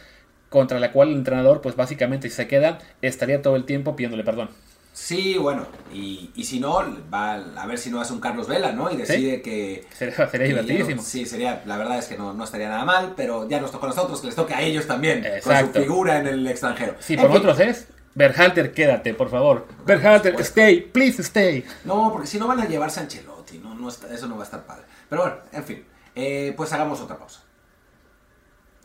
[0.48, 4.24] contra la cual el entrenador, pues básicamente si se queda, estaría todo el tiempo pidiéndole
[4.24, 4.50] perdón.
[4.94, 6.80] Sí, bueno, y, y, si no,
[7.12, 8.92] va a ver si no hace un Carlos Vela, ¿no?
[8.92, 9.84] Y decide que...
[9.92, 11.02] Sería, divertidísimo.
[11.02, 13.86] sí, sería, la verdad es que no, no, estaría nada mal, pero ya nos toca
[13.86, 16.94] a nosotros, que les toque a ellos también, con su figura en el extranjero.
[17.00, 19.66] Sí, por nosotros es, Berhalter, quédate, por favor.
[19.84, 21.64] Berhalter, stay, please stay.
[21.84, 23.74] No, porque si no van a llevarse a Ancelotti, ¿no?
[23.74, 24.84] no eso no va a estar padre.
[25.08, 27.42] Pero bueno, en fin, eh, pues hagamos otra pausa.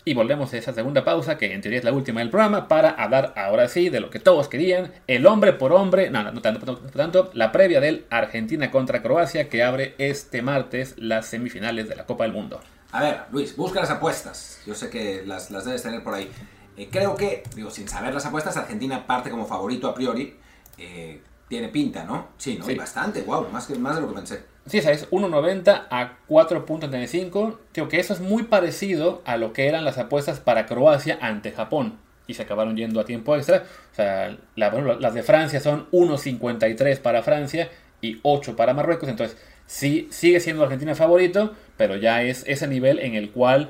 [0.06, 2.90] Y volvemos a esa segunda pausa, que en teoría es la última del programa, para
[2.90, 6.78] hablar ahora sí de lo que todos querían, el hombre por hombre, no, no, tanto,
[6.78, 12.06] tanto, la previa del Argentina contra Croacia, que abre este martes las semifinales de la
[12.06, 12.62] Copa del Mundo.
[12.92, 14.62] A ver, Luis, busca las apuestas.
[14.66, 16.30] Yo sé que las, las debes tener por ahí.
[16.76, 20.36] Eh, creo que, digo, sin saber las apuestas, Argentina parte como favorito a priori.
[20.78, 22.30] Eh, tiene pinta, ¿no?
[22.38, 22.66] Sí, ¿no?
[22.66, 22.76] Sí.
[22.76, 24.44] bastante, wow, más, que, más de lo que pensé.
[24.66, 27.58] Sí, es 1.90 a 4.35.
[27.74, 31.52] Creo que eso es muy parecido a lo que eran las apuestas para Croacia ante
[31.52, 31.98] Japón.
[32.28, 33.64] Y se acabaron yendo a tiempo extra.
[33.92, 37.70] O sea, las de Francia son 1.53 para Francia
[38.02, 39.10] y 8 para Marruecos.
[39.10, 43.70] Entonces, sí, sigue siendo Argentina favorito, pero ya es ese nivel en el cual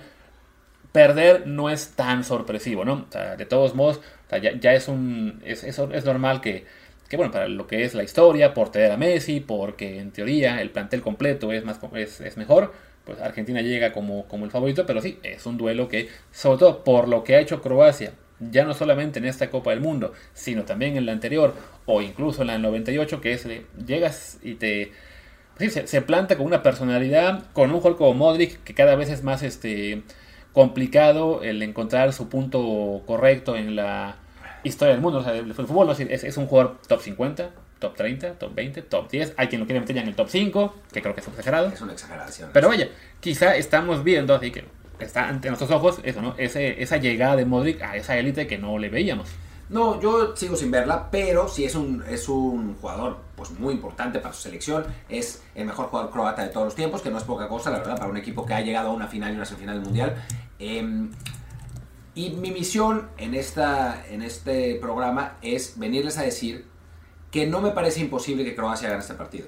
[0.91, 3.05] perder no es tan sorpresivo, ¿no?
[3.07, 4.01] O sea, de todos modos,
[4.41, 5.41] ya, es un.
[5.45, 6.65] Es, es normal que
[7.09, 10.61] que bueno, para lo que es la historia, por tener a Messi, porque en teoría
[10.61, 12.71] el plantel completo es, más, es, es mejor,
[13.03, 16.83] pues Argentina llega como, como el favorito, pero sí, es un duelo que, sobre todo
[16.83, 20.63] por lo que ha hecho Croacia, ya no solamente en esta Copa del Mundo, sino
[20.63, 23.47] también en la anterior, o incluso en la 98, que es,
[23.85, 24.91] llegas y te...
[25.57, 29.09] Pues sí, se, planta con una personalidad, con un juego como Modric, que cada vez
[29.09, 30.03] es más este,
[30.53, 34.17] complicado el encontrar su punto correcto en la
[34.63, 35.19] historia del mundo.
[35.19, 39.09] O sea, el, fútbol es, es, un jugador top 50, top 30, top 20, top
[39.09, 39.33] 10.
[39.37, 41.67] Hay quien lo quiere meter ya en el top 5, que creo que es exagerado.
[41.67, 42.49] Es una exageración.
[42.53, 44.65] Pero vaya, quizá estamos viendo, así que
[44.99, 46.35] está ante nuestros ojos, eso, ¿no?
[46.37, 49.29] Ese, esa llegada de Modric a esa élite que no le veíamos.
[49.69, 54.19] No, yo sigo sin verla, pero sí es un, es un jugador pues muy importante
[54.19, 54.83] para su selección.
[55.07, 57.77] Es el mejor jugador croata de todos los tiempos, que no es poca cosa, la
[57.77, 60.15] verdad, para un equipo que ha llegado a una final y una semifinal del mundial.
[60.57, 61.11] Em,
[62.19, 66.65] y mi misión en, esta, en este programa es venirles a decir
[67.31, 69.47] que no me parece imposible que Croacia gane este partido.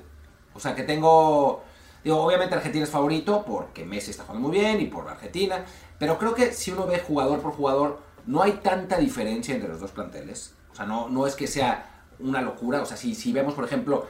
[0.54, 1.66] O sea, que tengo...
[2.02, 5.66] Digo, obviamente Argentina es favorito porque Messi está jugando muy bien y por Argentina,
[6.00, 9.82] pero creo que si uno ve jugador por jugador, no hay tanta diferencia entre los
[9.82, 10.54] dos planteles.
[10.72, 12.82] O sea, no, no es que sea una locura.
[12.82, 14.08] O sea, si, si vemos, por ejemplo,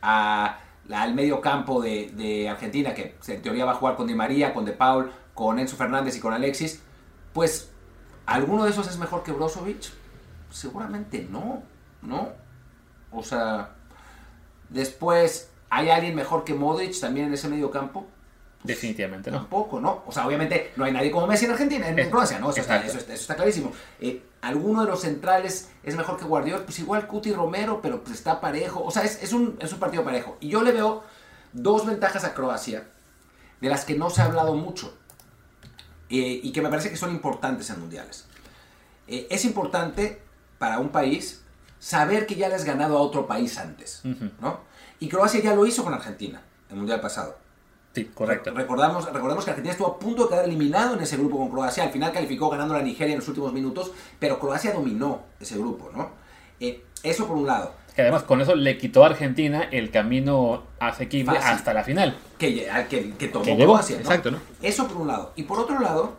[0.00, 4.64] al medio campo de, Argentina, que en teoría va a jugar con Di María, con
[4.64, 6.82] De Paul, con Enzo Fernández y con Alexis,
[7.32, 7.69] pues,
[8.30, 9.90] ¿alguno de esos es mejor que Brozovic?
[10.50, 11.62] Seguramente no,
[12.02, 12.28] ¿no?
[13.10, 13.70] O sea,
[14.68, 18.06] después, ¿hay alguien mejor que Modric también en ese medio campo?
[18.62, 19.38] Definitivamente no.
[19.38, 20.04] Tampoco, ¿no?
[20.06, 22.50] O sea, obviamente no hay nadie como Messi en Argentina, en Croacia, ¿no?
[22.50, 23.72] Eso está, clarísimo.
[24.00, 26.64] Eh, ¿Alguno de los centrales es mejor que Guardiola?
[26.64, 28.84] Pues igual Cuti Romero, pero pues está parejo.
[28.84, 30.36] O sea, es, un, es un partido parejo.
[30.40, 31.02] Y yo le veo
[31.52, 32.86] dos ventajas a Croacia,
[33.60, 34.96] de las que no se ha hablado mucho,
[36.10, 38.26] eh, y que me parece que son importantes en mundiales.
[39.06, 40.20] Eh, es importante
[40.58, 41.42] para un país
[41.78, 44.02] saber que ya le has ganado a otro país antes,
[44.40, 44.60] ¿no?
[44.98, 47.38] Y Croacia ya lo hizo con Argentina, el mundial pasado.
[47.94, 48.52] Sí, correcto.
[48.54, 51.82] Recordamos, recordamos que Argentina estuvo a punto de quedar eliminado en ese grupo con Croacia.
[51.82, 55.90] Al final calificó ganando a Nigeria en los últimos minutos, pero Croacia dominó ese grupo,
[55.92, 56.10] ¿no?
[56.60, 57.72] Eh, eso por un lado.
[57.94, 62.16] Que además con eso le quitó a Argentina el camino asequible hasta la final.
[62.38, 64.02] Que, que, que tomó Croacia, ¿no?
[64.02, 64.38] Exacto, ¿no?
[64.62, 65.32] Eso por un lado.
[65.36, 66.16] Y por otro lado,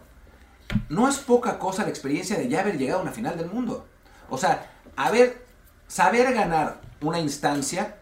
[0.90, 3.86] no es poca cosa la experiencia de ya haber llegado a una final del mundo.
[4.30, 5.46] O sea, haber,
[5.88, 7.98] saber ganar una instancia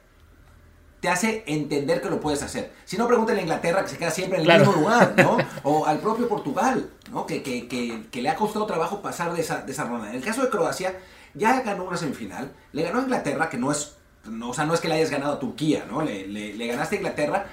[0.99, 2.73] te hace entender que lo puedes hacer.
[2.83, 5.37] Si no, pregúntale a Inglaterra, que se queda siempre en el mismo lugar, ¿no?
[5.63, 7.25] O al propio Portugal, ¿no?
[7.25, 10.09] Que, que, que, le ha costado trabajo pasar de esa, de esa, ronda.
[10.09, 10.93] En el caso de Croacia,
[11.39, 14.73] ya ganó una semifinal, le ganó a Inglaterra, que no es, no, o sea, no
[14.73, 16.03] es que le hayas ganado a Turquía, ¿no?
[16.03, 17.45] Le, le, ganaste a Inglaterra,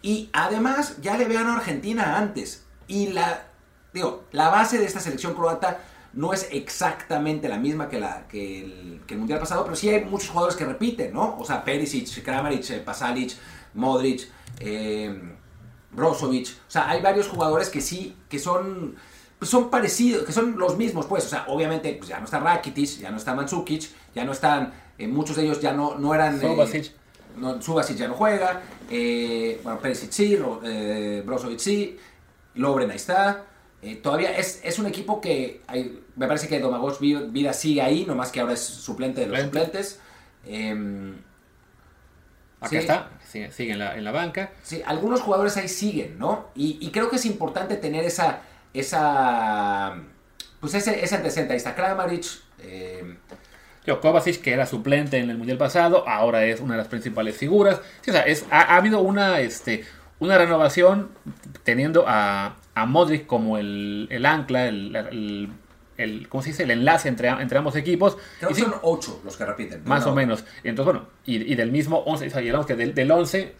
[0.00, 2.64] y además ya le ganado a Argentina antes.
[2.86, 3.46] Y la,
[3.92, 5.80] digo, la base de esta selección croata
[6.12, 8.64] no es exactamente la misma que, la, que,
[9.08, 11.36] el, Mundial pasado, pero sí hay muchos jugadores que repiten, ¿no?
[11.38, 13.32] O sea, Perisic, Kramaric, eh, Pasalic,
[13.74, 14.28] Modric,
[14.60, 15.34] eh,
[15.90, 16.48] Brozovic.
[16.48, 18.96] O sea, hay varios jugadores que sí, que son,
[19.44, 21.24] son parecidos, que son los mismos, pues.
[21.26, 24.72] O sea, obviamente pues ya no está Rakitic, ya no está Mandzukic, ya no están,
[24.98, 26.40] eh, muchos de ellos ya no, no eran...
[26.40, 26.92] Subasic.
[27.36, 30.36] No, Subasic ya no juega, bueno, Perisic sí,
[31.24, 31.98] Brozovic sí,
[32.54, 33.44] Lobren ahí está.
[33.82, 35.60] Eh, todavía es, es, un equipo que
[36.16, 40.00] me parece que Domagos Vida sigue ahí, nomás que ahora es suplente de los suplentes.
[40.46, 41.12] Eh,
[42.60, 44.52] Acá está, sigue, en, la, en, la, banca.
[44.62, 46.46] Sí, algunos jugadores ahí siguen, ¿no?
[46.54, 48.40] Y, creo que es importante tener esa,
[48.74, 49.94] esa
[50.60, 51.52] pues ese, ese antecedente.
[51.52, 52.24] Ahí está Kramaric.
[52.60, 53.16] Eh,
[54.00, 57.82] Kovacic, que era suplente en el Mundial pasado, ahora es una de las principales figuras.
[58.00, 59.84] o sea, es, ha, ha, habido una, este,
[60.20, 61.10] una renovación
[61.64, 65.50] teniendo a, a Modric como el, el ancla, el,
[65.98, 66.62] el, ¿cómo se dice?
[66.62, 68.16] el enlace entre, entre ambos equipos.
[68.38, 69.82] Creo que son 8 los que repiten.
[69.84, 70.44] Más o menos.
[70.62, 73.54] Entonces, bueno, y, y del mismo 11, digamos que del, del 11,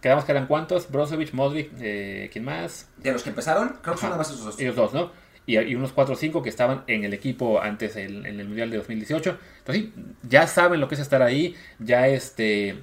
[0.00, 0.90] quedamos que eran cuántos?
[0.90, 2.88] Brozovic, Modric, eh, ¿quién más?
[2.98, 4.60] De los que empezaron, creo que son nada más esos dos.
[4.60, 5.10] Ellos dos, ¿no?
[5.46, 8.70] Y, y unos 4 o 5 que estaban en el equipo antes en el Mundial
[8.70, 9.38] de 2018.
[9.58, 12.78] Entonces, sí, ya saben lo que es estar ahí, ya este...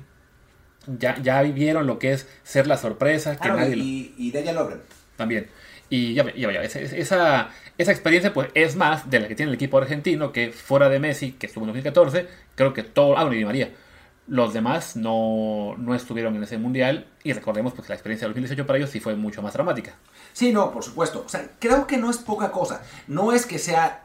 [0.88, 3.38] Ya, ya vivieron lo que es ser la sorpresa.
[3.38, 4.82] que nadie y, y de ella logran.
[5.16, 5.48] También.
[5.90, 9.52] Y ya, ya, ya esa, esa, esa, experiencia pues es más de la que tiene
[9.52, 13.24] el equipo argentino, que fuera de Messi, que estuvo en 2014, creo que todo, ah,
[13.24, 13.72] bueno, y María,
[14.28, 18.34] los demás no, no, estuvieron en ese mundial y recordemos pues, que la experiencia del
[18.34, 19.96] 2018 para ellos sí fue mucho más dramática.
[20.34, 21.24] Sí, no, por supuesto.
[21.26, 22.82] O sea, creo que no es poca cosa.
[23.08, 24.04] No es que sea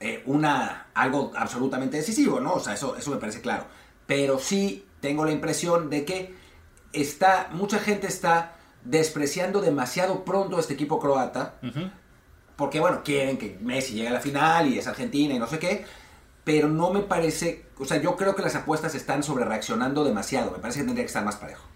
[0.00, 2.54] eh, una, algo absolutamente decisivo, ¿no?
[2.54, 3.64] O sea, eso, eso me parece claro.
[4.06, 6.34] Pero sí tengo la impresión de que
[6.92, 11.54] está, mucha gente está despreciando demasiado pronto a este equipo croata.
[12.56, 15.58] Porque, bueno, quieren que Messi llegue a la final y es Argentina y no sé
[15.58, 15.84] qué.
[16.44, 17.63] Pero no me parece.
[17.78, 20.50] O sea, yo creo que las apuestas están sobre reaccionando demasiado.
[20.50, 21.66] Me parece que tendría que estar más parejo.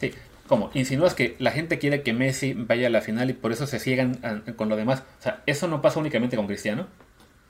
[0.00, 0.12] Sí,
[0.46, 3.66] como insinúas que la gente quiere que Messi vaya a la final y por eso
[3.66, 5.02] se ciegan ah, con lo demás.
[5.20, 6.86] O sea, eso no pasa únicamente con Cristiano.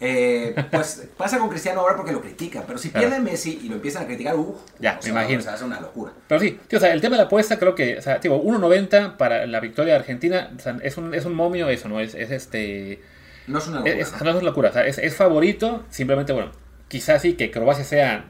[0.01, 3.77] Eh, pues pasa con Cristiano ahora porque lo critica, pero si pierde Messi y lo
[3.77, 5.41] empiezan a criticar, uff, ya, me imagino.
[5.41, 6.13] O sea, es una locura.
[6.29, 8.41] Pero sí, tío, o sea, el tema de la apuesta creo que, o sea, tío,
[8.41, 12.01] 1.90 para la victoria de Argentina, o sea, es, un, es un momio eso, ¿no?
[12.01, 13.03] Es, es este...
[13.47, 13.97] No es una locura.
[13.97, 16.53] Es, no es una locura, o sea, es, es, favorito, simplemente, bueno,
[16.89, 18.25] quizás sí que Croacia sea,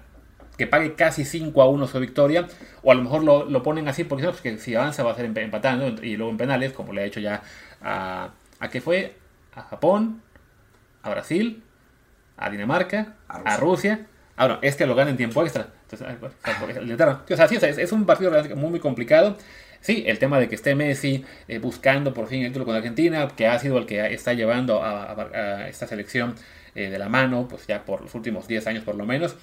[0.56, 2.46] que pague casi 5 a 1 su victoria,
[2.82, 5.16] o a lo mejor lo, lo ponen así porque pues, que si avanza va a
[5.16, 7.42] ser empatando y luego en penales, como le ha hecho ya
[7.80, 9.16] a, a qué fue,
[9.54, 10.22] a Japón,
[11.02, 11.62] a Brasil
[12.38, 14.06] a Dinamarca, a Rusia.
[14.36, 15.68] Ahora, este lo gana en tiempo extra.
[15.90, 16.06] Entonces,
[17.30, 19.36] o sea, sí, es, un partido muy, muy complicado.
[19.80, 23.28] Sí, el tema de que esté Messi eh, buscando por fin el título con Argentina,
[23.36, 26.34] que ha sido el que está llevando a, esta selección
[26.78, 29.34] eh, de la mano, pues ya por los últimos 10 años por lo menos,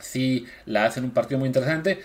[0.00, 2.02] sí la hacen un partido muy interesante.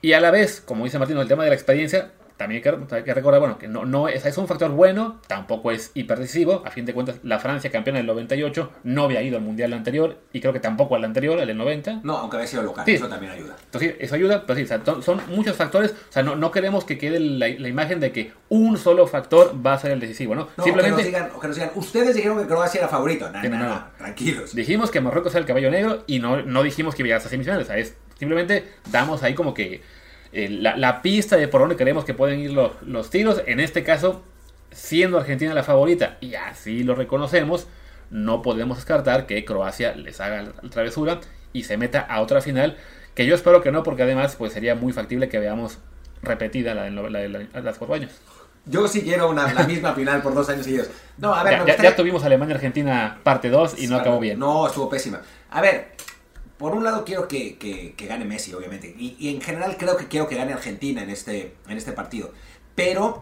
[0.00, 2.12] Y a la vez, como dice Martín, el tema de la experiencia,
[2.44, 5.90] también hay que, recordar, bueno, que no, no es, es, un factor bueno, tampoco es
[5.94, 6.62] hiperdecisivo.
[6.66, 10.18] A fin de cuentas, la Francia, campeona del 98, no había ido al mundial anterior
[10.30, 12.00] y creo que tampoco al anterior, el del 90.
[12.02, 13.56] No, aunque había sido local, eso también ayuda.
[13.64, 14.66] Entonces, eso ayuda, pero sí,
[15.00, 15.92] son muchos factores.
[15.92, 19.72] O sea, no, no queremos que quede la, imagen de que un solo factor va
[19.72, 20.48] a ser el decisivo, ¿no?
[20.62, 21.02] Simplemente.
[21.02, 23.30] Que nos, digan, que nos digan, ustedes dijeron que Croacia era favorito.
[23.30, 24.54] No, no, no, tranquilos.
[24.54, 27.30] Dijimos que Marruecos era el caballo negro y no, no dijimos que iba a ser
[27.30, 27.64] semifinales.
[27.64, 29.80] O sea, es, simplemente damos ahí como que
[30.34, 33.40] eh, la, pista de por dónde creemos que pueden ir los, tiros.
[33.46, 34.22] En este caso,
[34.72, 37.68] siendo Argentina la favorita, y así lo reconocemos,
[38.10, 41.20] no podemos descartar que Croacia les haga la travesura
[41.52, 42.76] y se meta a otra final.
[43.14, 45.78] Que yo espero que no, porque además pues sería muy factible que veamos
[46.20, 48.10] repetida la de, las cuatro años.
[48.66, 50.88] Yo sí quiero una, la misma final por dos años seguidos.
[51.16, 54.38] No, a ver, ya, tuvimos Alemania-Argentina parte 2 y no acabó bien.
[54.38, 55.20] No, estuvo pésima.
[55.50, 55.92] A ver,
[56.64, 58.94] por un lado quiero que, gane Messi, obviamente.
[58.98, 62.32] Y, en general creo que quiero que gane Argentina en este, en este partido.
[62.74, 63.20] Pero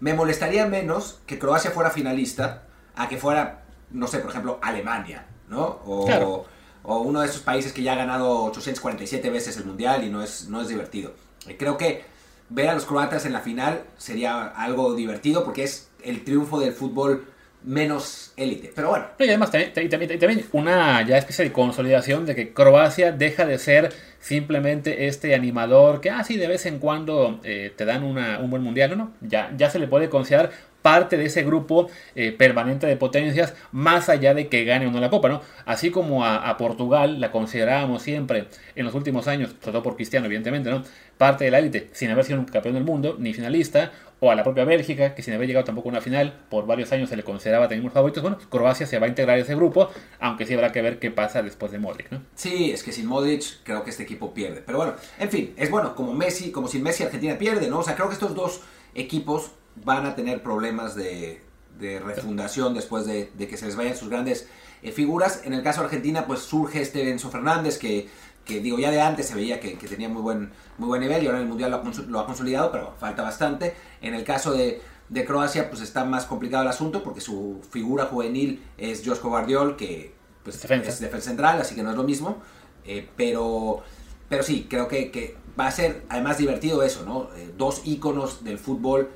[0.00, 5.24] me molestaría menos que Croacia fuera finalista a que fuera, no sé, por ejemplo, Alemania,
[5.48, 5.80] ¿no?
[5.86, 6.44] O,
[6.82, 10.22] o uno de esos países que ya ha ganado 847 veces el Mundial y no
[10.22, 11.14] es, no es divertido.
[11.58, 12.04] Creo que
[12.50, 16.74] ver a los croatas en la final sería algo divertido porque es el triunfo del
[16.74, 17.31] fútbol
[17.64, 18.72] menos élite.
[18.74, 19.06] Pero bueno.
[19.18, 23.92] Y además también, también, una ya especie de consolidación de que Croacia deja de ser
[24.20, 28.50] simplemente este animador que, ah, sí, de vez en cuando eh, te dan una, un
[28.50, 28.90] buen mundial.
[28.90, 30.50] No, no, ya, ya se le puede considerar
[30.82, 35.00] parte de ese grupo eh, permanente de potencias, más allá de que gane o no
[35.00, 35.40] la Copa, ¿no?
[35.64, 40.26] Así como a, Portugal la considerábamos siempre en los últimos años, sobre todo por Cristiano,
[40.26, 40.82] evidentemente, ¿no?
[41.16, 43.92] Parte de la élite, sin haber sido un campeón del mundo, ni finalista,
[44.24, 46.92] o a la propia Bélgica, que sin haber llegado tampoco a una final, por varios
[46.92, 48.22] años se le consideraba tener unos favoritos.
[48.22, 49.90] Bueno, Croacia se va a integrar a ese grupo,
[50.20, 52.22] aunque sí habrá que ver qué pasa después de Modric, ¿no?
[52.36, 54.62] Sí, es que sin Modric creo que este equipo pierde.
[54.64, 57.80] Pero bueno, en fin, es bueno, como Messi, como sin Messi Argentina pierde, ¿no?
[57.80, 58.60] O sea, creo que estos dos
[58.94, 61.40] equipos van a tener problemas de,
[61.80, 64.48] refundación después de, que se les vayan sus grandes
[64.82, 65.42] eh, figuras.
[65.44, 68.08] En el caso de Argentina, pues surge este Enzo Fernández que,
[68.46, 71.38] digo, ya de antes se veía que, tenía muy buen, muy buen nivel y ahora
[71.38, 71.70] en el Mundial
[72.08, 73.74] lo ha, consolidado, pero falta bastante.
[74.00, 74.80] En el caso de,
[75.26, 80.14] Croacia, pues está más complicado el asunto porque su figura juvenil es Josko Guardiol, que
[80.42, 82.38] pues, es defensa central, así que no es lo mismo.
[82.84, 83.82] Eh, pero,
[84.28, 87.28] pero sí, creo que, va a ser además divertido eso, ¿no?
[87.36, 89.10] Eh, dos íconos del fútbol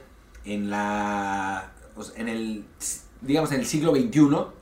[0.47, 1.73] en la
[2.17, 2.65] en el
[3.21, 4.11] digamos en el siglo XXI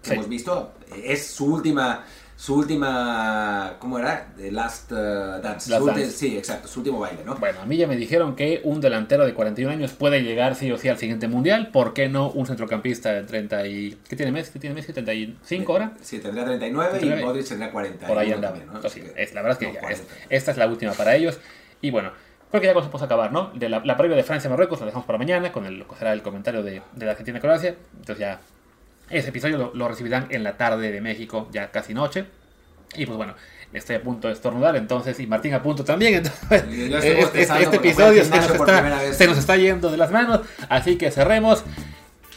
[0.02, 0.72] que hemos visto
[1.04, 2.04] es su última
[2.36, 4.32] su última ¿cómo era?
[4.36, 7.36] The Last uh, Dance, sí exacto su último baile ¿no?
[7.36, 10.70] bueno a mí ya me dijeron que un delantero de 41 años puede llegar sí
[10.72, 14.32] o sí al siguiente mundial ¿por qué no un centrocampista de 30 y ¿qué tiene
[14.32, 14.52] Messi?
[14.52, 14.92] ¿qué tiene Messi?
[14.92, 15.92] ¿35 ahora?
[16.00, 18.80] sí tendría 39, y Modric tendría 40 por ahí andaba ¿no?
[19.16, 21.38] es, la verdad es que esta es la última para ellos
[21.80, 22.10] y bueno
[22.54, 23.50] Creo que ya vamos a acabar, ¿no?
[23.52, 26.82] De la, previa de Francia-Marruecos la dejamos para mañana, con el, será el comentario de,
[26.92, 27.74] de la Argentina-Croacia.
[27.94, 28.38] Entonces ya
[29.10, 32.26] ese episodio lo, recibirán en la tarde de México, ya casi noche.
[32.94, 33.34] Y pues bueno,
[33.72, 36.14] estoy a punto de estornudar, entonces, y Martín a punto también.
[36.50, 36.62] Entonces,
[37.04, 41.10] este, este episodio se nos, está, se nos está yendo de las manos, así que
[41.10, 41.64] cerremos.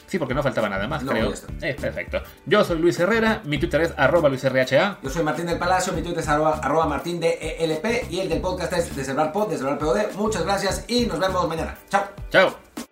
[0.08, 1.32] Sí, porque no faltaba nada más, creo.
[1.62, 2.22] Es perfecto.
[2.46, 4.98] Yo soy Luis Herrera, mi Twitter es arroba luisrha.
[5.02, 8.30] Yo soy Martín del Palacio, mi Twitter es arroba, arroba martín de ELP y el
[8.30, 10.14] del podcast es Deservar Pod, Deservar POD.
[10.16, 11.78] Muchas gracias y nos vemos mañana.
[11.90, 12.04] Chao.
[12.32, 12.87] Chao.